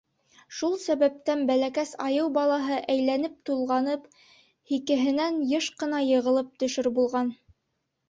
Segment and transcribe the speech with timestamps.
[0.59, 4.11] Шул сәбәптән бәләкәс айыу балаһы әйләнеп-тулғанып,
[4.75, 7.35] һикеһенән йыш ҡына йығылып төшөр булған.